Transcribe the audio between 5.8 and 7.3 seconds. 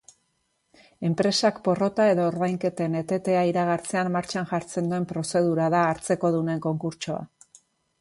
hartzekodunen konkurtsoa.